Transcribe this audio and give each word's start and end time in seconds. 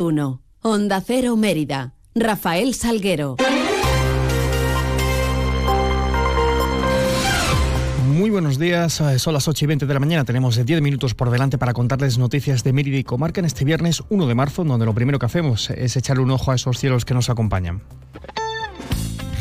1. 0.00 0.42
Onda 0.62 1.02
Cero 1.06 1.36
Mérida. 1.36 1.92
Rafael 2.14 2.74
Salguero. 2.74 3.36
Muy 8.06 8.30
buenos 8.30 8.58
días, 8.58 9.00
eh, 9.00 9.18
son 9.18 9.34
las 9.34 9.46
8 9.48 9.64
y 9.64 9.68
20 9.68 9.86
de 9.86 9.94
la 9.94 10.00
mañana, 10.00 10.24
tenemos 10.24 10.62
10 10.62 10.82
minutos 10.82 11.14
por 11.14 11.30
delante 11.30 11.56
para 11.56 11.72
contarles 11.72 12.18
noticias 12.18 12.62
de 12.64 12.72
Mérida 12.72 12.98
y 12.98 13.04
Comarca 13.04 13.40
en 13.40 13.46
este 13.46 13.64
viernes 13.64 14.02
1 14.10 14.26
de 14.26 14.34
marzo, 14.34 14.64
donde 14.64 14.84
lo 14.84 14.94
primero 14.94 15.18
que 15.18 15.26
hacemos 15.26 15.70
es 15.70 15.96
echarle 15.96 16.22
un 16.22 16.30
ojo 16.30 16.50
a 16.50 16.56
esos 16.56 16.78
cielos 16.78 17.04
que 17.04 17.14
nos 17.14 17.30
acompañan. 17.30 17.82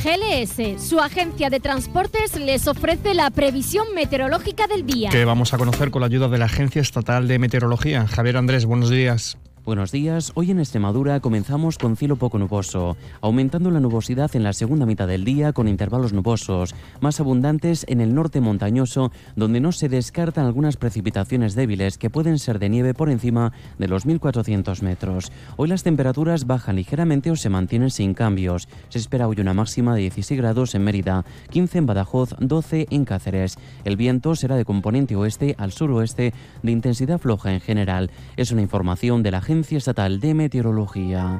GLS, 0.04 0.82
su 0.82 1.00
agencia 1.00 1.50
de 1.50 1.60
transportes, 1.60 2.39
les 2.39 2.68
ofrece 2.68 3.14
la 3.14 3.30
previsión 3.32 3.88
meteorológica 3.94 4.68
del 4.68 4.86
día. 4.86 5.10
Que 5.10 5.26
vamos 5.26 5.54
a 5.54 5.57
conocer 5.57 5.91
con 5.91 6.00
la 6.02 6.07
ayuda 6.07 6.30
de 6.30 6.38
la 6.38 6.46
Agencia 6.46 6.82
Estatal 6.82 7.28
de 7.28 7.38
Meteorología. 7.38 8.07
Javier 8.07 8.38
Andrés, 8.38 8.66
buenos 8.66 8.89
días. 8.89 9.38
Buenos 9.70 9.92
días. 9.92 10.32
Hoy 10.34 10.50
en 10.50 10.58
Extremadura 10.58 11.20
comenzamos 11.20 11.78
con 11.78 11.96
cielo 11.96 12.16
poco 12.16 12.40
nuboso, 12.40 12.98
aumentando 13.22 13.70
la 13.70 13.80
nubosidad 13.80 14.36
en 14.36 14.41
la 14.41 14.54
segunda 14.54 14.88
mitad 14.88 15.08
del 15.08 15.23
día 15.23 15.54
con 15.54 15.68
intervalos 15.68 16.12
nubosos, 16.12 16.73
más 17.02 17.20
abundantes 17.20 17.86
en 17.88 18.02
el 18.02 18.16
norte 18.16 18.41
montañoso, 18.41 19.12
donde 19.36 19.60
no 19.60 19.72
se 19.72 19.88
descartan 19.88 20.48
algunas 20.48 20.76
precipitaciones 20.76 21.54
débiles 21.54 22.00
que 22.00 22.10
pueden 22.10 22.40
ser 22.40 22.58
de 22.58 22.68
nieve 22.68 22.96
por 22.96 23.12
encima 23.12 23.54
de 23.77 23.88
los 23.88 24.08
1400 24.08 24.82
metros. 24.82 25.32
Hoy 25.55 25.70
las 25.70 25.84
temperaturas 25.84 26.48
bajan 26.48 26.76
ligeramente 26.76 27.30
o 27.30 27.36
se 27.36 27.49
mantienen 27.49 27.91
sin 27.91 28.16
cambios. 28.16 28.68
Se 28.88 28.98
espera 28.98 29.27
hoy 29.27 29.40
una 29.40 29.54
máxima 29.54 29.94
de 29.94 30.02
16 30.02 30.41
grados 30.41 30.74
en 30.74 30.84
Mérida, 30.84 31.26
15 31.52 31.77
en 31.77 31.86
Badajoz, 31.86 32.34
12 32.40 32.88
en 32.90 33.05
Cáceres. 33.05 33.60
El 33.86 33.98
viento 33.98 34.36
será 34.36 34.55
de 34.55 34.66
componente 34.66 35.16
oeste 35.16 35.54
al 35.60 35.72
suroeste 35.72 36.34
de 36.63 36.72
intensidad 36.72 37.20
floja 37.20 37.54
en 37.54 37.62
general. 37.62 38.10
Es 38.36 38.52
una 38.52 38.63
información 38.63 39.22
de 39.22 39.30
la 39.30 39.38
agencia 39.38 39.59
Estatal 39.77 40.20
de 40.20 40.34
Meteorología. 40.34 41.40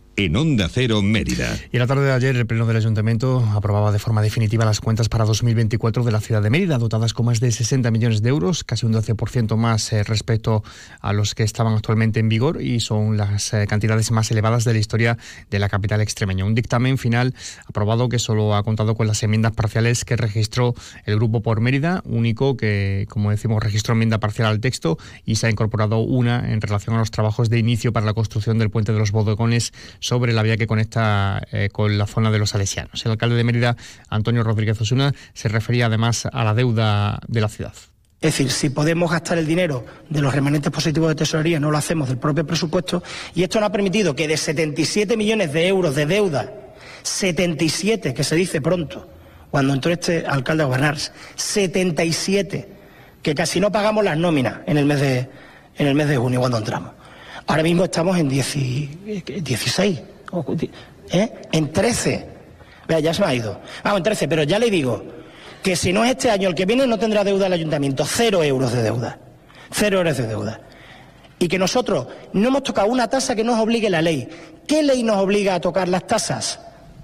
en 0.25 0.35
Onda 0.35 0.69
Cero 0.69 1.01
Mérida. 1.01 1.57
Y 1.71 1.79
la 1.79 1.87
tarde 1.87 2.05
de 2.05 2.11
ayer 2.11 2.35
el 2.35 2.45
Pleno 2.45 2.67
del 2.67 2.77
Ayuntamiento 2.77 3.43
aprobaba 3.55 3.91
de 3.91 3.97
forma 3.97 4.21
definitiva 4.21 4.65
las 4.65 4.79
cuentas 4.79 5.09
para 5.09 5.25
2024 5.25 6.03
de 6.03 6.11
la 6.11 6.21
ciudad 6.21 6.43
de 6.43 6.51
Mérida, 6.51 6.77
dotadas 6.77 7.13
con 7.13 7.25
más 7.25 7.39
de 7.39 7.51
60 7.51 7.89
millones 7.89 8.21
de 8.21 8.29
euros, 8.29 8.63
casi 8.63 8.85
un 8.85 8.93
12% 8.93 9.55
más 9.55 9.91
eh, 9.93 10.03
respecto 10.03 10.63
a 10.99 11.13
los 11.13 11.33
que 11.33 11.41
estaban 11.41 11.73
actualmente 11.73 12.19
en 12.19 12.29
vigor 12.29 12.61
y 12.61 12.81
son 12.81 13.17
las 13.17 13.53
eh, 13.53 13.65
cantidades 13.67 14.11
más 14.11 14.29
elevadas 14.29 14.63
de 14.63 14.73
la 14.73 14.79
historia 14.79 15.17
de 15.49 15.59
la 15.59 15.69
capital 15.69 16.01
extremeña. 16.01 16.45
Un 16.45 16.53
dictamen 16.53 16.99
final 16.99 17.33
aprobado 17.65 18.07
que 18.07 18.19
solo 18.19 18.55
ha 18.55 18.63
contado 18.63 18.93
con 18.93 19.07
las 19.07 19.23
enmiendas 19.23 19.53
parciales 19.53 20.05
que 20.05 20.17
registró 20.17 20.75
el 21.05 21.15
Grupo 21.15 21.41
por 21.41 21.61
Mérida, 21.61 22.03
único 22.05 22.57
que, 22.57 23.07
como 23.09 23.31
decimos, 23.31 23.63
registró 23.63 23.93
enmienda 23.93 24.19
parcial 24.19 24.49
al 24.49 24.59
texto 24.59 24.99
y 25.25 25.35
se 25.35 25.47
ha 25.47 25.49
incorporado 25.49 25.97
una 25.97 26.51
en 26.51 26.61
relación 26.61 26.95
a 26.95 26.99
los 26.99 27.09
trabajos 27.09 27.49
de 27.49 27.57
inicio 27.57 27.91
para 27.91 28.05
la 28.05 28.13
construcción 28.13 28.59
del 28.59 28.69
puente 28.69 28.93
de 28.93 28.99
los 28.99 29.11
bodegones 29.11 29.73
sobre 30.11 30.33
la 30.33 30.43
vía 30.43 30.57
que 30.57 30.67
conecta 30.67 31.41
eh, 31.53 31.69
con 31.71 31.97
la 31.97 32.05
zona 32.05 32.31
de 32.31 32.37
los 32.37 32.49
salesianos. 32.49 33.05
El 33.05 33.11
alcalde 33.11 33.37
de 33.37 33.45
Mérida, 33.45 33.77
Antonio 34.09 34.43
Rodríguez 34.43 34.81
Osuna, 34.81 35.13
se 35.33 35.47
refería 35.47 35.85
además 35.85 36.27
a 36.29 36.43
la 36.43 36.53
deuda 36.53 37.21
de 37.29 37.39
la 37.39 37.47
ciudad. 37.47 37.71
Es 38.19 38.33
decir, 38.33 38.51
si 38.51 38.71
podemos 38.71 39.09
gastar 39.09 39.37
el 39.37 39.47
dinero 39.47 39.85
de 40.09 40.19
los 40.19 40.35
remanentes 40.35 40.69
positivos 40.69 41.07
de 41.07 41.15
tesorería, 41.15 41.61
no 41.61 41.71
lo 41.71 41.77
hacemos 41.77 42.09
del 42.09 42.17
propio 42.17 42.45
presupuesto, 42.45 43.01
y 43.35 43.43
esto 43.43 43.61
nos 43.61 43.69
ha 43.69 43.71
permitido 43.71 44.13
que 44.13 44.27
de 44.27 44.35
77 44.35 45.15
millones 45.15 45.53
de 45.53 45.65
euros 45.65 45.95
de 45.95 46.05
deuda, 46.05 46.51
77, 47.03 48.13
que 48.13 48.25
se 48.25 48.35
dice 48.35 48.59
pronto, 48.59 49.07
cuando 49.49 49.73
entró 49.73 49.93
este 49.93 50.25
alcalde 50.27 50.63
a 50.63 50.65
gobernar, 50.65 50.97
77, 51.37 52.67
que 53.21 53.33
casi 53.33 53.61
no 53.61 53.71
pagamos 53.71 54.03
las 54.03 54.17
nóminas 54.17 54.57
en 54.65 54.75
el 54.75 54.85
mes 54.85 54.99
de, 54.99 55.29
en 55.77 55.87
el 55.87 55.95
mes 55.95 56.09
de 56.09 56.17
junio 56.17 56.41
cuando 56.41 56.57
entramos. 56.57 57.00
Ahora 57.47 57.63
mismo 57.63 57.85
estamos 57.85 58.17
en 58.17 58.29
16. 58.29 58.89
¿Eh? 61.11 61.33
En 61.51 61.71
13. 61.71 62.27
Vea, 62.87 62.99
ya 62.99 63.13
se 63.13 63.21
me 63.21 63.27
ha 63.27 63.35
ido. 63.35 63.59
Vamos, 63.83 63.99
en 63.99 64.03
13, 64.03 64.27
pero 64.27 64.43
ya 64.43 64.59
le 64.59 64.69
digo 64.69 65.03
que 65.61 65.75
si 65.75 65.93
no 65.93 66.03
es 66.03 66.11
este 66.11 66.29
año 66.29 66.49
el 66.49 66.55
que 66.55 66.65
viene 66.65 66.87
no 66.87 66.97
tendrá 66.97 67.23
deuda 67.23 67.47
el 67.47 67.53
ayuntamiento. 67.53 68.05
Cero 68.05 68.43
euros 68.43 68.73
de 68.73 68.83
deuda. 68.83 69.19
Cero 69.71 69.97
euros 69.97 70.17
de 70.17 70.27
deuda. 70.27 70.61
Y 71.39 71.47
que 71.47 71.57
nosotros 71.57 72.07
no 72.33 72.47
hemos 72.47 72.63
tocado 72.63 72.87
una 72.87 73.07
tasa 73.07 73.35
que 73.35 73.43
nos 73.43 73.59
obligue 73.59 73.89
la 73.89 74.01
ley. 74.01 74.29
¿Qué 74.67 74.83
ley 74.83 75.03
nos 75.03 75.17
obliga 75.17 75.55
a 75.55 75.59
tocar 75.59 75.87
las 75.87 76.05
tasas? 76.07 76.59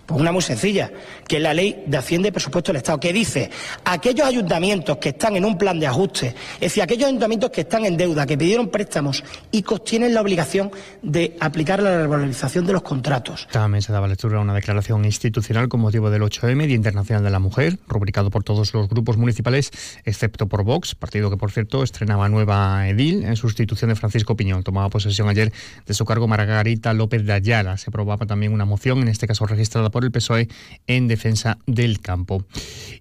Pues 0.07 0.22
una 0.22 0.31
muy 0.31 0.41
sencilla, 0.41 0.90
que 1.28 1.35
es 1.35 1.41
la 1.41 1.53
ley 1.53 1.84
de 1.85 1.97
Hacienda 1.97 2.29
y 2.29 2.31
Presupuesto 2.31 2.72
del 2.72 2.78
Estado, 2.78 2.97
que 3.00 3.12
dice 3.12 3.51
aquellos 3.84 4.25
ayuntamientos 4.25 4.97
que 4.97 5.09
están 5.09 5.35
en 5.35 5.44
un 5.44 5.57
plan 5.57 5.78
de 5.79 5.85
ajuste, 5.85 6.34
es 6.56 6.59
decir, 6.62 6.81
aquellos 6.81 7.07
ayuntamientos 7.09 7.51
que 7.51 7.62
están 7.62 7.84
en 7.84 7.97
deuda, 7.97 8.25
que 8.25 8.38
pidieron 8.38 8.69
préstamos 8.69 9.23
y 9.51 9.63
tienen 9.84 10.13
la 10.13 10.22
obligación 10.22 10.72
de 11.01 11.35
aplicar 11.41 11.84
la 11.84 12.01
regularización 12.01 12.66
de 12.66 12.73
los 12.73 12.84
contratos. 12.84 13.50
También 13.51 13.81
se 13.81 13.91
daba 13.91 14.07
lectura 14.07 14.38
a 14.38 14.41
una 14.41 14.53
declaración 14.53 15.03
institucional 15.03 15.67
con 15.67 15.81
motivo 15.81 16.09
del 16.09 16.22
8M, 16.22 16.66
Día 16.67 16.75
Internacional 16.75 17.23
de 17.23 17.29
la 17.29 17.40
Mujer, 17.40 17.78
rubricado 17.88 18.29
por 18.29 18.46
todos 18.46 18.73
los 18.73 18.88
grupos 18.88 19.17
municipales, 19.17 19.72
excepto 20.06 20.47
por 20.47 20.63
Vox, 20.63 20.96
partido 20.96 21.29
que, 21.29 21.35
por 21.35 21.51
cierto, 21.51 21.84
estrenaba 21.84 22.29
nueva 22.29 22.88
edil 22.88 23.25
en 23.25 23.35
sustitución 23.35 23.90
de 23.90 23.96
Francisco 23.96 24.38
Piñón. 24.38 24.63
Tomaba 24.63 24.90
posesión 24.90 25.28
ayer 25.28 25.51
de 25.85 25.94
su 25.94 26.06
cargo 26.06 26.29
Margarita 26.29 26.94
López 26.94 27.25
de 27.25 27.34
Ayala. 27.34 27.78
Se 27.78 27.90
aprobaba 27.90 28.25
también 28.25 28.53
una 28.53 28.63
moción, 28.63 29.00
en 29.01 29.09
este 29.09 29.28
caso 29.28 29.46
registrada 29.46 29.90
por 29.90 29.97
el 30.03 30.12
PSOE 30.12 30.47
en 30.88 31.08
defensa 31.08 31.58
del 31.66 32.00
campo. 32.00 32.46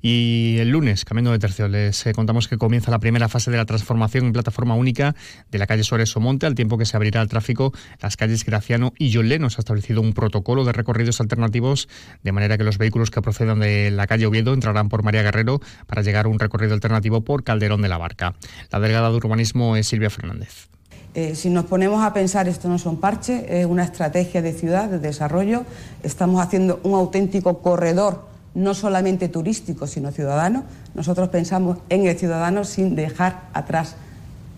Y 0.02 0.56
el 0.58 0.70
lunes, 0.70 1.04
cambiando 1.04 1.32
de 1.32 1.38
tercio, 1.38 1.68
les 1.68 2.06
eh, 2.06 2.12
contamos 2.12 2.48
que 2.48 2.58
comienza 2.58 2.90
la 2.90 2.98
primera 2.98 3.28
fase 3.28 3.50
de 3.50 3.56
la 3.56 3.64
transformación 3.64 4.26
en 4.26 4.32
plataforma 4.32 4.74
única 4.74 5.14
de 5.50 5.58
la 5.58 5.66
calle 5.66 5.84
Suárez 5.84 6.16
Monte, 6.16 6.46
al 6.46 6.54
tiempo 6.54 6.78
que 6.78 6.84
se 6.84 6.96
abrirá 6.96 7.20
al 7.20 7.28
tráfico 7.28 7.72
las 8.00 8.16
calles 8.16 8.44
Graciano 8.44 8.92
y 8.98 9.12
John 9.12 9.28
Se 9.28 9.34
ha 9.42 9.46
establecido 9.46 10.00
un 10.00 10.12
protocolo 10.12 10.64
de 10.64 10.72
recorridos 10.72 11.20
alternativos, 11.20 11.88
de 12.22 12.32
manera 12.32 12.58
que 12.58 12.64
los 12.64 12.78
vehículos 12.78 13.10
que 13.10 13.22
procedan 13.22 13.60
de 13.60 13.90
la 13.90 14.06
calle 14.06 14.26
Oviedo 14.26 14.54
entrarán 14.54 14.88
por 14.88 15.02
María 15.02 15.22
Guerrero 15.22 15.60
para 15.86 16.02
llegar 16.02 16.26
a 16.26 16.28
un 16.28 16.38
recorrido 16.38 16.74
alternativo 16.74 17.22
por 17.22 17.44
Calderón 17.44 17.82
de 17.82 17.88
la 17.88 17.98
Barca. 17.98 18.34
La 18.70 18.80
delegada 18.80 19.10
de 19.10 19.16
urbanismo 19.16 19.76
es 19.76 19.86
Silvia 19.86 20.10
Fernández. 20.10 20.75
Eh, 21.16 21.34
si 21.34 21.48
nos 21.48 21.64
ponemos 21.64 22.04
a 22.04 22.12
pensar, 22.12 22.46
esto 22.46 22.68
no 22.68 22.78
son 22.78 22.98
parches, 22.98 23.42
es 23.48 23.64
una 23.64 23.84
estrategia 23.84 24.42
de 24.42 24.52
ciudad, 24.52 24.90
de 24.90 24.98
desarrollo. 24.98 25.64
Estamos 26.02 26.42
haciendo 26.42 26.78
un 26.82 26.92
auténtico 26.92 27.60
corredor, 27.60 28.26
no 28.54 28.74
solamente 28.74 29.30
turístico, 29.30 29.86
sino 29.86 30.12
ciudadano. 30.12 30.64
Nosotros 30.94 31.30
pensamos 31.30 31.78
en 31.88 32.06
el 32.06 32.18
ciudadano 32.18 32.64
sin 32.64 32.94
dejar 32.94 33.44
atrás 33.54 33.96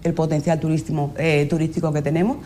el 0.03 0.15
potencial 0.15 0.59
turístico, 0.59 1.13
eh, 1.17 1.47
turístico 1.49 1.93
que 1.93 2.03
tenemos. 2.03 2.39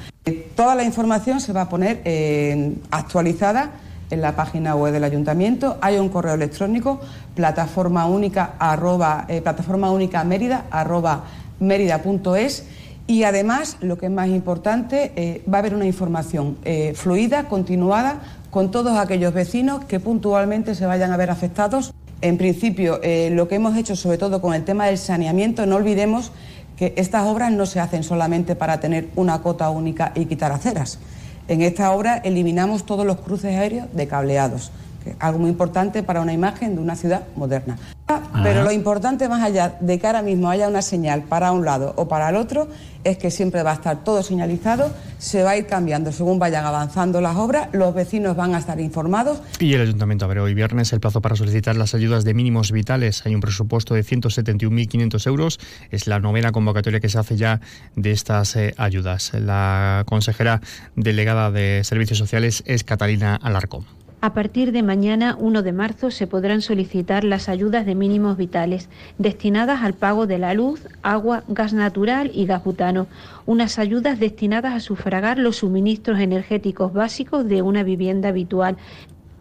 Toda 0.57 0.75
la 0.75 0.85
información 0.85 1.41
se 1.41 1.55
va 1.55 1.63
a 1.63 1.69
poner 1.71 2.03
eh, 2.05 2.75
actualizada 2.91 3.71
en 4.11 4.21
la 4.21 4.37
página 4.37 4.75
web 4.75 4.93
del 4.93 5.05
ayuntamiento. 5.05 5.79
Hay 5.81 5.97
un 5.97 6.11
correo 6.11 6.35
electrónico, 6.35 7.01
plataforma 7.35 8.05
única, 8.05 8.59
plataforma 9.43 9.91
única 9.91 10.23
mérida, 10.23 10.67
arroba 10.71 11.25
mérida.es 11.61 12.67
y 13.07 13.25
además, 13.25 13.77
lo 13.81 13.99
que 13.99 14.07
es 14.07 14.13
más 14.13 14.29
importante, 14.29 15.13
eh, 15.17 15.43
va 15.53 15.59
a 15.59 15.61
haber 15.61 15.75
una 15.75 15.87
información 15.87 16.57
eh, 16.65 16.93
fluida, 16.95 17.49
continuada, 17.49 18.21
con 18.51 18.71
todos 18.71 18.97
aquellos 18.99 19.35
vecinos 19.35 19.85
que 19.85 19.99
puntualmente 19.99 20.75
se 20.75 20.87
vayan 20.87 21.13
a 21.13 21.17
ver 21.17 21.31
afectados. 21.31 21.93
En 22.21 22.39
principio, 22.39 23.01
eh, 23.03 23.31
lo 23.33 23.49
que 23.49 23.57
hemos 23.57 23.77
hecho, 23.77 23.97
sobre 23.97 24.19
todo 24.19 24.41
con 24.41 24.55
el 24.55 24.65
tema 24.65 24.87
del 24.87 24.99
saneamiento, 24.99 25.67
no 25.67 25.77
olvidemos 25.77 26.31
que 26.77 26.95
estas 26.97 27.25
obras 27.27 27.53
no 27.53 27.67
se 27.67 27.81
hacen 27.81 28.05
solamente 28.05 28.55
para 28.55 28.79
tener 28.79 29.09
una 29.17 29.43
cota 29.43 29.69
única 29.71 30.13
y 30.15 30.27
quitar 30.27 30.53
aceras. 30.53 30.99
En 31.49 31.61
esta 31.63 31.91
obra 31.93 32.19
eliminamos 32.19 32.87
todos 32.87 33.05
los 33.05 33.19
cruces 33.19 33.57
aéreos 33.57 33.87
de 33.93 34.07
cableados, 34.07 34.71
que 35.03 35.11
es 35.11 35.17
algo 35.19 35.41
muy 35.41 35.51
importante 35.51 36.03
para 36.03 36.21
una 36.21 36.33
imagen 36.33 36.77
de 36.77 36.81
una 36.81 36.95
ciudad 36.95 37.25
moderna. 37.35 37.79
Pero 38.43 38.63
lo 38.63 38.73
importante 38.73 39.29
más 39.29 39.43
allá 39.43 39.77
de 39.81 39.99
que 39.99 40.07
ahora 40.07 40.23
mismo 40.23 40.51
haya 40.51 40.69
una 40.69 40.83
señal 40.83 41.23
para 41.23 41.53
un 41.53 41.65
lado 41.65 41.95
o 41.97 42.09
para 42.09 42.31
el 42.31 42.37
otro 42.37 42.69
es 43.05 43.19
que 43.19 43.31
siempre 43.31 43.63
va 43.63 43.73
a 43.73 43.75
estar 43.75 44.05
todo 44.05 44.23
señalizado, 44.23 44.93
se 45.19 45.43
va 45.43 45.51
a 45.51 45.57
ir 45.57 45.67
cambiando 45.67 46.13
según 46.13 46.39
vayan 46.39 46.65
avanzando 46.65 47.21
las 47.21 47.37
obras, 47.37 47.69
los 47.73 47.95
vecinos 47.95 48.37
van 48.37 48.55
a 48.55 48.59
estar 48.59 48.81
informados. 48.81 49.41
Y 49.59 49.75
el 49.75 49.81
ayuntamiento 49.81 50.25
abre 50.25 50.41
hoy 50.41 50.55
viernes 50.55 50.93
el 50.93 51.01
plazo 51.01 51.21
para 51.21 51.37
solicitar 51.37 51.77
las 51.77 51.95
ayudas 51.95 52.25
de 52.25 52.35
mínimos 52.35 52.71
vitales. 52.71 53.25
Hay 53.27 53.35
un 53.35 53.41
presupuesto 53.41 53.95
de 53.95 54.05
171.500 54.05 55.27
euros. 55.27 55.59
Es 55.91 56.07
la 56.07 56.21
novena 56.21 56.53
convocatoria 56.53 57.01
que 57.01 57.09
se 57.09 57.19
hace 57.19 57.37
ya 57.37 57.61
de 57.97 58.13
estas 58.13 58.57
eh, 58.57 58.75
ayudas. 58.77 59.33
La 59.35 60.05
consejera 60.07 60.61
delegada 60.97 61.51
de 61.51 61.83
Servicios 61.85 62.19
Sociales 62.19 62.63
es 62.67 62.85
Catalina 62.85 63.37
Alarcón. 63.37 64.02
A 64.25 64.35
partir 64.35 64.71
de 64.71 64.85
mañana, 64.85 65.37
1 65.41 65.63
de 65.63 65.73
marzo, 65.73 66.13
se 66.13 66.29
podrán 66.29 66.63
solicitar 66.63 67.25
las 67.25 67.49
ayudas 67.49 67.85
de 67.85 67.97
mínimos 67.97 68.37
vitales 68.37 68.89
destinadas 69.19 69.83
al 69.83 69.95
pago 69.95 70.29
de 70.29 70.39
la 70.39 70.55
luz, 70.55 70.87
agua, 71.03 71.43
gas 71.49 71.73
natural 71.73 72.31
y 72.33 72.47
gas 72.47 72.63
butano. 72.63 73.09
Unas 73.47 73.81
ayudas 73.81 74.21
destinadas 74.21 74.75
a 74.75 74.79
sufragar 74.79 75.39
los 75.39 75.57
suministros 75.57 76.21
energéticos 76.21 76.93
básicos 76.93 77.49
de 77.49 77.63
una 77.63 77.83
vivienda 77.83 78.29
habitual. 78.29 78.77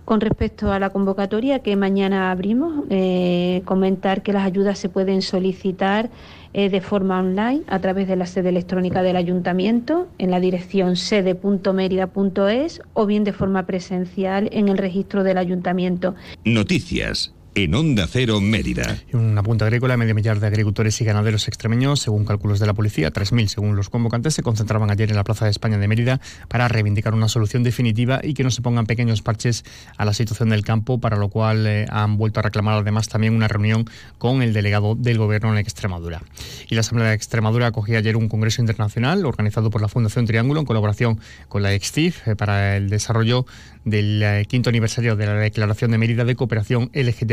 Con 0.03 0.19
respecto 0.19 0.71
a 0.71 0.79
la 0.79 0.89
convocatoria 0.89 1.59
que 1.59 1.75
mañana 1.75 2.31
abrimos, 2.31 2.85
eh, 2.89 3.61
comentar 3.65 4.23
que 4.23 4.33
las 4.33 4.45
ayudas 4.45 4.79
se 4.79 4.89
pueden 4.89 5.21
solicitar 5.21 6.09
eh, 6.53 6.69
de 6.69 6.81
forma 6.81 7.19
online 7.19 7.61
a 7.67 7.79
través 7.79 8.07
de 8.07 8.15
la 8.15 8.25
sede 8.25 8.49
electrónica 8.49 9.03
del 9.03 9.15
ayuntamiento 9.15 10.07
en 10.17 10.31
la 10.31 10.39
dirección 10.39 10.95
sede.merida.es 10.95 12.81
o 12.93 13.05
bien 13.05 13.23
de 13.23 13.33
forma 13.33 13.65
presencial 13.65 14.49
en 14.51 14.69
el 14.69 14.77
registro 14.77 15.23
del 15.23 15.37
ayuntamiento. 15.37 16.15
Noticias 16.43 17.33
en 17.53 17.75
Onda 17.75 18.07
Cero 18.07 18.39
Mérida. 18.39 18.97
Una 19.13 19.43
punta 19.43 19.65
agrícola, 19.65 19.97
medio 19.97 20.15
millar 20.15 20.39
de 20.39 20.47
agricultores 20.47 20.99
y 21.01 21.05
ganaderos 21.05 21.47
extremeños, 21.47 21.99
según 21.99 22.23
cálculos 22.25 22.59
de 22.59 22.65
la 22.65 22.73
policía, 22.73 23.11
3.000 23.11 23.47
según 23.47 23.75
los 23.75 23.89
convocantes, 23.89 24.33
se 24.33 24.43
concentraban 24.43 24.89
ayer 24.89 25.09
en 25.09 25.17
la 25.17 25.23
Plaza 25.23 25.45
de 25.45 25.51
España 25.51 25.77
de 25.77 25.87
Mérida 25.87 26.21
para 26.47 26.67
reivindicar 26.67 27.13
una 27.13 27.27
solución 27.27 27.63
definitiva 27.63 28.21
y 28.23 28.33
que 28.33 28.43
no 28.43 28.51
se 28.51 28.61
pongan 28.61 28.85
pequeños 28.85 29.21
parches 29.21 29.65
a 29.97 30.05
la 30.05 30.13
situación 30.13 30.49
del 30.49 30.63
campo, 30.63 30.99
para 30.99 31.17
lo 31.17 31.29
cual 31.29 31.67
eh, 31.67 31.85
han 31.89 32.17
vuelto 32.17 32.39
a 32.39 32.43
reclamar 32.43 32.77
además 32.79 33.09
también 33.09 33.35
una 33.35 33.47
reunión 33.47 33.85
con 34.17 34.41
el 34.41 34.53
delegado 34.53 34.95
del 34.95 35.17
Gobierno 35.17 35.51
en 35.51 35.57
Extremadura. 35.57 36.21
Y 36.69 36.75
la 36.75 36.81
Asamblea 36.81 37.09
de 37.09 37.15
Extremadura 37.15 37.67
acogía 37.67 37.97
ayer 37.97 38.15
un 38.15 38.29
congreso 38.29 38.61
internacional 38.61 39.25
organizado 39.25 39.69
por 39.69 39.81
la 39.81 39.89
Fundación 39.89 40.25
Triángulo 40.25 40.61
en 40.61 40.65
colaboración 40.65 41.19
con 41.49 41.63
la 41.63 41.73
EXTIF 41.73 42.27
eh, 42.29 42.35
para 42.35 42.77
el 42.77 42.89
desarrollo 42.89 43.45
del 43.83 44.21
eh, 44.23 44.45
quinto 44.47 44.69
aniversario 44.69 45.15
de 45.15 45.25
la 45.25 45.33
Declaración 45.33 45.91
de 45.91 45.97
Mérida 45.97 46.23
de 46.23 46.35
Cooperación 46.35 46.89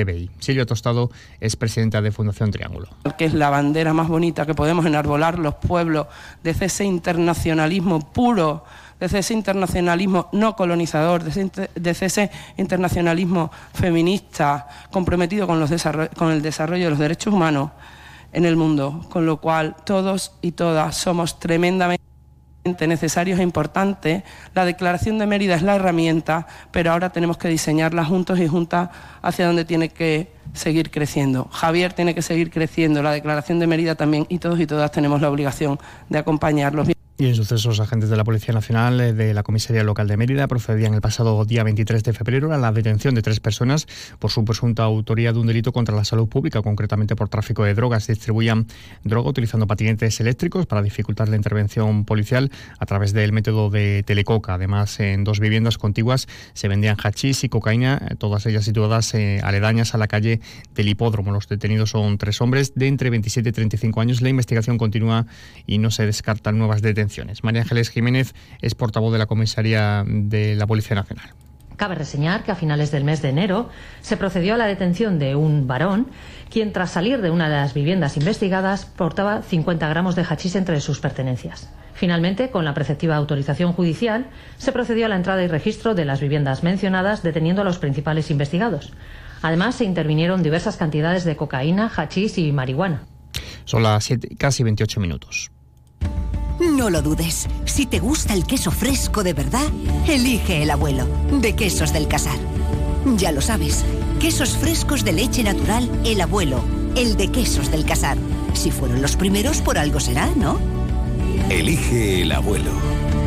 LGTBI. 0.08 0.30
Silvia 0.38 0.66
Tostado 0.66 1.10
es 1.40 1.56
presidenta 1.56 2.00
de 2.02 2.10
Fundación 2.10 2.50
Triángulo. 2.50 2.88
Que 3.16 3.26
es 3.26 3.34
la 3.34 3.50
bandera 3.50 3.92
más 3.92 4.08
bonita 4.08 4.46
que 4.46 4.54
podemos 4.54 4.86
enarbolar 4.86 5.38
los 5.38 5.54
pueblos 5.54 6.06
de 6.42 6.50
ese 6.50 6.84
internacionalismo 6.84 8.00
puro 8.12 8.64
de 8.98 9.06
ese 9.06 9.32
internacionalismo 9.32 10.28
no 10.32 10.56
colonizador, 10.56 11.22
de 11.22 11.90
ese 11.90 12.30
internacionalismo 12.56 13.50
feminista 13.72 14.66
comprometido 14.90 15.46
con 15.46 16.32
el 16.32 16.42
desarrollo 16.42 16.84
de 16.84 16.90
los 16.90 16.98
derechos 16.98 17.32
humanos 17.32 17.70
en 18.32 18.44
el 18.44 18.56
mundo, 18.56 19.06
con 19.08 19.24
lo 19.24 19.36
cual 19.38 19.76
todos 19.84 20.32
y 20.42 20.52
todas 20.52 20.96
somos 20.96 21.38
tremendamente 21.38 22.07
necesarios 22.86 23.38
e 23.38 23.42
importantes. 23.42 24.22
La 24.54 24.64
Declaración 24.64 25.18
de 25.18 25.26
Mérida 25.26 25.54
es 25.54 25.62
la 25.62 25.76
herramienta, 25.76 26.46
pero 26.70 26.92
ahora 26.92 27.10
tenemos 27.10 27.38
que 27.38 27.48
diseñarla 27.48 28.04
juntos 28.04 28.38
y 28.38 28.48
juntas 28.48 28.90
hacia 29.22 29.46
donde 29.46 29.64
tiene 29.64 29.88
que 29.88 30.32
seguir 30.52 30.90
creciendo. 30.90 31.48
Javier 31.52 31.92
tiene 31.92 32.14
que 32.14 32.22
seguir 32.22 32.50
creciendo, 32.50 33.02
la 33.02 33.12
Declaración 33.12 33.58
de 33.58 33.66
Mérida 33.66 33.94
también, 33.94 34.26
y 34.28 34.38
todos 34.38 34.58
y 34.60 34.66
todas 34.66 34.90
tenemos 34.90 35.20
la 35.20 35.30
obligación 35.30 35.78
de 36.08 36.18
acompañarlos. 36.18 36.97
Y 37.20 37.26
en 37.26 37.34
sucesos, 37.34 37.80
agentes 37.80 38.10
de 38.10 38.16
la 38.16 38.22
Policía 38.22 38.54
Nacional 38.54 39.00
eh, 39.00 39.12
de 39.12 39.34
la 39.34 39.42
Comisaría 39.42 39.82
Local 39.82 40.06
de 40.06 40.16
Mérida 40.16 40.46
procedían 40.46 40.94
el 40.94 41.00
pasado 41.00 41.44
día 41.44 41.64
23 41.64 42.04
de 42.04 42.12
febrero 42.12 42.52
a 42.52 42.58
la 42.58 42.70
detención 42.70 43.16
de 43.16 43.22
tres 43.22 43.40
personas 43.40 43.88
por 44.20 44.30
su 44.30 44.44
presunta 44.44 44.84
autoría 44.84 45.32
de 45.32 45.40
un 45.40 45.48
delito 45.48 45.72
contra 45.72 45.96
la 45.96 46.04
salud 46.04 46.28
pública, 46.28 46.62
concretamente 46.62 47.16
por 47.16 47.28
tráfico 47.28 47.64
de 47.64 47.74
drogas. 47.74 48.06
Distribuían 48.06 48.68
droga 49.02 49.30
utilizando 49.30 49.66
patinetes 49.66 50.20
eléctricos 50.20 50.66
para 50.66 50.80
dificultar 50.80 51.28
la 51.28 51.34
intervención 51.34 52.04
policial 52.04 52.52
a 52.78 52.86
través 52.86 53.12
del 53.12 53.32
método 53.32 53.68
de 53.68 54.04
telecoca. 54.06 54.54
Además, 54.54 55.00
en 55.00 55.24
dos 55.24 55.40
viviendas 55.40 55.76
contiguas 55.76 56.28
se 56.52 56.68
vendían 56.68 56.96
hachís 57.02 57.42
y 57.42 57.48
cocaína, 57.48 58.00
eh, 58.10 58.14
todas 58.14 58.46
ellas 58.46 58.64
situadas 58.64 59.12
eh, 59.14 59.40
aledañas 59.42 59.92
a 59.92 59.98
la 59.98 60.06
calle 60.06 60.40
del 60.76 60.88
hipódromo. 60.88 61.32
Los 61.32 61.48
detenidos 61.48 61.90
son 61.90 62.16
tres 62.16 62.40
hombres 62.40 62.76
de 62.76 62.86
entre 62.86 63.10
27 63.10 63.48
y 63.48 63.52
35 63.52 64.00
años. 64.00 64.22
La 64.22 64.28
investigación 64.28 64.78
continúa 64.78 65.26
y 65.66 65.78
no 65.78 65.90
se 65.90 66.06
descartan 66.06 66.58
nuevas 66.58 66.80
detenciones 66.80 67.07
María 67.42 67.62
Ángeles 67.62 67.90
Jiménez 67.90 68.34
es 68.60 68.74
portavoz 68.74 69.12
de 69.12 69.18
la 69.18 69.26
comisaría 69.26 70.04
de 70.06 70.56
la 70.56 70.66
Policía 70.66 70.96
Nacional. 70.96 71.30
Cabe 71.78 71.94
reseñar 71.94 72.42
que 72.42 72.50
a 72.50 72.56
finales 72.56 72.90
del 72.90 73.04
mes 73.04 73.22
de 73.22 73.28
enero 73.28 73.68
se 74.00 74.16
procedió 74.16 74.54
a 74.54 74.56
la 74.56 74.66
detención 74.66 75.20
de 75.20 75.36
un 75.36 75.68
varón 75.68 76.08
quien 76.50 76.72
tras 76.72 76.90
salir 76.90 77.22
de 77.22 77.30
una 77.30 77.48
de 77.48 77.54
las 77.54 77.72
viviendas 77.72 78.16
investigadas 78.16 78.84
portaba 78.84 79.42
50 79.42 79.88
gramos 79.88 80.16
de 80.16 80.24
hachís 80.24 80.56
entre 80.56 80.80
sus 80.80 80.98
pertenencias. 80.98 81.70
Finalmente, 81.94 82.50
con 82.50 82.64
la 82.64 82.74
preceptiva 82.74 83.14
autorización 83.14 83.72
judicial, 83.72 84.26
se 84.56 84.72
procedió 84.72 85.06
a 85.06 85.08
la 85.08 85.16
entrada 85.16 85.42
y 85.44 85.46
registro 85.46 85.94
de 85.94 86.04
las 86.04 86.20
viviendas 86.20 86.64
mencionadas 86.64 87.22
deteniendo 87.22 87.62
a 87.62 87.64
los 87.64 87.78
principales 87.78 88.32
investigados. 88.32 88.92
Además, 89.42 89.76
se 89.76 89.84
intervinieron 89.84 90.42
diversas 90.42 90.76
cantidades 90.76 91.24
de 91.24 91.36
cocaína, 91.36 91.90
hachís 91.96 92.38
y 92.38 92.50
marihuana. 92.50 93.02
Son 93.64 93.84
las 93.84 94.08
casi 94.38 94.64
28 94.64 94.98
minutos. 94.98 95.50
No 96.60 96.90
lo 96.90 97.02
dudes. 97.02 97.46
Si 97.66 97.86
te 97.86 98.00
gusta 98.00 98.34
el 98.34 98.44
queso 98.44 98.70
fresco 98.70 99.22
de 99.22 99.32
verdad, 99.32 99.66
elige 100.08 100.62
el 100.62 100.70
abuelo, 100.70 101.06
de 101.30 101.54
Quesos 101.54 101.92
del 101.92 102.08
Casar. 102.08 102.38
Ya 103.16 103.30
lo 103.30 103.40
sabes, 103.40 103.84
quesos 104.18 104.56
frescos 104.56 105.04
de 105.04 105.12
leche 105.12 105.44
natural, 105.44 105.88
el 106.04 106.20
abuelo, 106.20 106.60
el 106.96 107.16
de 107.16 107.28
Quesos 107.28 107.70
del 107.70 107.84
Casar. 107.84 108.18
Si 108.54 108.70
fueron 108.70 109.00
los 109.00 109.16
primeros, 109.16 109.60
por 109.60 109.78
algo 109.78 110.00
será, 110.00 110.28
¿no? 110.34 110.58
Elige 111.48 112.22
el 112.22 112.32
abuelo. 112.32 112.72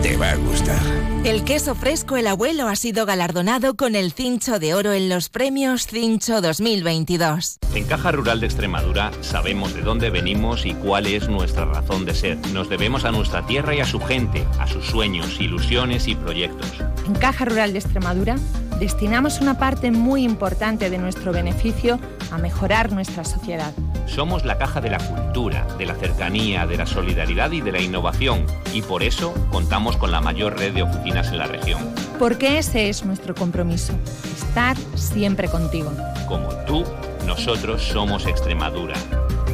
Te 0.02 0.18
va 0.18 0.32
a 0.32 0.36
gustar. 0.36 0.80
El 1.24 1.44
queso 1.44 1.76
fresco 1.76 2.18
El 2.18 2.26
Abuelo 2.26 2.68
ha 2.68 2.76
sido 2.76 3.06
galardonado 3.06 3.76
con 3.76 3.96
el 3.96 4.12
Cincho 4.12 4.58
de 4.58 4.74
Oro 4.74 4.94
en 4.94 5.10
los 5.10 5.30
premios 5.30 5.86
Cincho 5.86 6.42
2022. 6.42 7.60
En 7.76 7.86
Caja 7.86 8.12
Rural 8.12 8.40
de 8.40 8.48
Extremadura 8.48 9.12
sabemos 9.22 9.76
de 9.76 9.82
dónde 9.82 10.10
venimos 10.10 10.66
y 10.66 10.74
cuál 10.74 11.06
es 11.06 11.30
nuestra 11.30 11.66
razón 11.66 12.06
de 12.06 12.16
ser. 12.16 12.38
Nos 12.52 12.68
debemos 12.68 13.06
a 13.06 13.12
nuestra 13.12 13.46
tierra 13.46 13.76
y 13.76 13.80
a 13.80 13.86
su 13.86 14.00
gente, 14.00 14.44
a 14.60 14.66
sus 14.66 14.86
sueños, 14.88 15.40
ilusiones 15.40 16.08
y 16.08 16.16
proyectos. 16.16 16.72
En 17.06 17.14
Caja 17.14 17.46
Rural 17.46 17.74
de 17.74 17.80
Extremadura 17.80 18.38
destinamos 18.80 19.40
una 19.40 19.60
parte 19.60 19.92
muy 19.92 20.24
importante 20.24 20.90
de 20.90 20.98
nuestro 20.98 21.32
beneficio 21.32 22.00
a 22.32 22.40
mejorar 22.40 22.92
nuestra 22.92 23.24
sociedad. 23.24 23.72
Somos 24.12 24.44
la 24.44 24.58
caja 24.58 24.82
de 24.82 24.90
la 24.90 24.98
cultura, 24.98 25.66
de 25.78 25.86
la 25.86 25.96
cercanía, 25.96 26.68
de 26.68 26.76
la 26.76 26.86
solidaridad 26.86 27.50
y 27.52 27.62
de 27.62 27.72
la 27.72 27.80
innovación 27.80 28.46
y 28.74 28.82
por 28.82 29.04
eso 29.04 29.34
contamos 29.52 29.96
con 29.96 30.12
la 30.12 30.20
mayor 30.20 30.60
red 30.60 30.74
de 30.74 30.84
oficinas 30.84 31.30
en 31.30 31.38
la 31.38 31.48
región. 31.48 31.80
Porque 32.20 32.58
ese 32.58 32.90
es 32.90 33.06
nuestro 33.06 33.34
compromiso, 33.34 33.94
estar 34.36 34.76
siempre 34.96 35.48
contigo. 35.48 35.94
Como 36.28 36.50
tú, 36.66 36.84
nosotros 37.26 37.82
somos 37.84 38.26
Extremadura. 38.26 38.96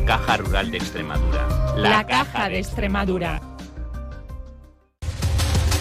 Caja 0.08 0.38
Rural 0.38 0.72
de 0.72 0.78
Extremadura. 0.78 1.48
La, 1.78 2.08
caja 2.08 2.50
de 2.50 2.58
Extremadura. 2.58 3.40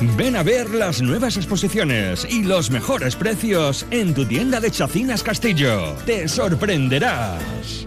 Ven 0.00 0.36
a 0.36 0.44
ver 0.44 0.70
las 0.70 1.02
nuevas 1.02 1.36
exposiciones 1.36 2.24
y 2.30 2.44
los 2.44 2.70
mejores 2.70 3.16
precios 3.16 3.84
en 3.90 4.14
tu 4.14 4.24
tienda 4.24 4.60
de 4.60 4.70
Chacinas 4.70 5.24
Castillo. 5.24 5.94
Te 6.06 6.28
sorprenderás. 6.28 7.86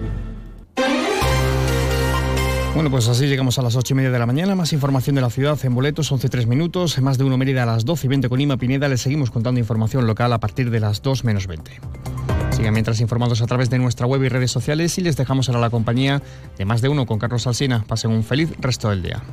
Bueno, 2.73 2.89
pues 2.89 3.07
así 3.07 3.27
llegamos 3.27 3.57
a 3.59 3.61
las 3.61 3.77
ocho 3.77 3.93
y 3.93 3.97
media 3.97 4.11
de 4.11 4.19
la 4.19 4.25
mañana. 4.25 4.55
Más 4.55 4.73
información 4.73 5.15
de 5.15 5.21
la 5.21 5.29
ciudad 5.29 5.57
en 5.63 5.73
boletos, 5.73 6.11
11 6.11 6.45
minutos. 6.47 6.99
Más 7.01 7.17
de 7.17 7.23
uno 7.23 7.37
Mérida 7.37 7.63
a 7.63 7.65
las 7.65 7.85
12 7.85 8.07
y 8.07 8.09
20 8.09 8.29
con 8.29 8.41
Ima 8.41 8.57
Pineda. 8.57 8.89
Le 8.89 8.97
seguimos 8.97 9.31
contando 9.31 9.59
información 9.59 10.05
local 10.05 10.33
a 10.33 10.39
partir 10.39 10.69
de 10.69 10.81
las 10.81 11.01
2 11.01 11.23
menos 11.23 11.47
20. 11.47 11.79
Sigan 12.51 12.73
mientras 12.73 12.99
informados 12.99 13.41
a 13.41 13.47
través 13.47 13.69
de 13.69 13.79
nuestra 13.79 14.05
web 14.05 14.21
y 14.23 14.29
redes 14.29 14.51
sociales 14.51 14.97
y 14.97 15.01
les 15.01 15.15
dejamos 15.15 15.47
ahora 15.47 15.61
la 15.61 15.69
compañía 15.69 16.21
de 16.57 16.65
más 16.65 16.81
de 16.81 16.89
uno 16.89 17.05
con 17.05 17.19
Carlos 17.19 17.47
Alsina. 17.47 17.85
Pasen 17.87 18.11
un 18.11 18.23
feliz 18.25 18.51
resto 18.59 18.89
del 18.89 19.01
día. 19.01 19.23